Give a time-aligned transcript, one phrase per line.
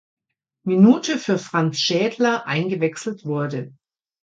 [0.63, 3.71] Minute für Franz Schädler eingewechselt wurde.